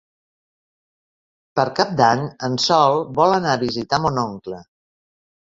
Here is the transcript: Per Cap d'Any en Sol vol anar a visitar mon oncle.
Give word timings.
Per 1.59 1.65
Cap 1.81 1.93
d'Any 2.01 2.25
en 2.49 2.57
Sol 2.65 3.05
vol 3.21 3.37
anar 3.37 3.53
a 3.57 3.63
visitar 3.69 4.01
mon 4.07 4.21
oncle. 4.27 4.65